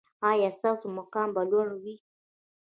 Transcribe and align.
ایا 0.31 0.49
ستاسو 0.57 0.85
مقام 0.97 1.29
به 1.35 1.41
لوړ 1.51 1.67
وي؟ 1.83 1.95